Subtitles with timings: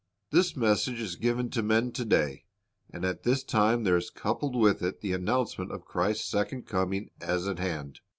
[0.31, 2.45] This message is gi\ en to men to day,
[2.89, 7.11] and at tliis time there is coupled with it the announcement of Christ's second coming
[7.21, 7.99] as at hand.